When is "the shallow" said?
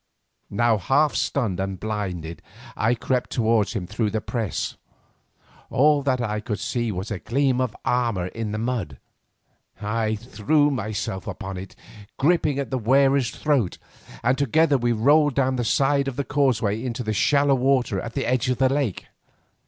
17.03-17.53